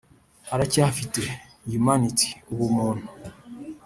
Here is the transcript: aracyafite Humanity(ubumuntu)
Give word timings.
aracyafite 0.53 1.21
Humanity(ubumuntu) 1.71 3.07